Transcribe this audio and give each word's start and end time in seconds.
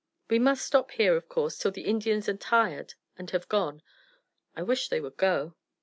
We 0.31 0.39
must 0.39 0.65
stop 0.65 0.89
here, 0.89 1.15
of 1.15 1.29
course, 1.29 1.59
till 1.59 1.69
the 1.69 1.85
Indians 1.85 2.27
are 2.27 2.33
tired 2.35 2.95
and 3.19 3.29
have 3.29 3.47
gone. 3.47 3.83
I 4.55 4.63
wish 4.63 4.89
they 4.89 4.99
would 4.99 5.15
go." 5.17 5.53